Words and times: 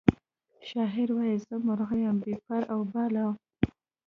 شاعر 0.69 1.09
وایی 1.15 1.37
زه 1.45 1.55
مرغه 1.65 1.97
یم 2.03 2.17
بې 2.23 2.35
پر 2.45 2.61
او 2.73 2.79
باله 2.91 3.27